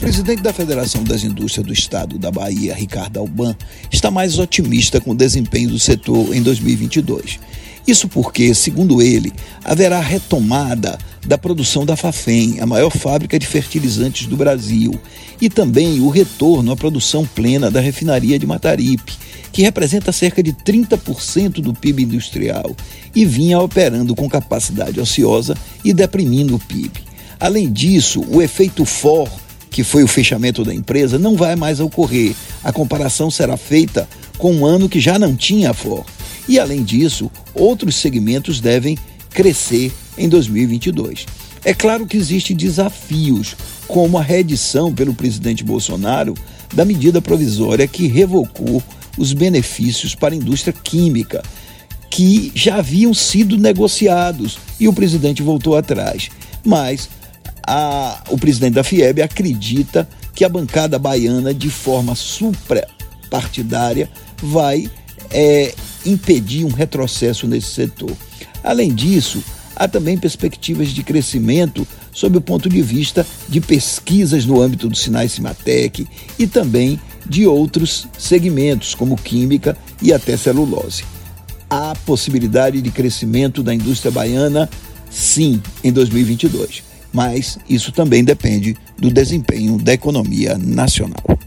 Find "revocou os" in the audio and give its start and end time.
48.06-49.32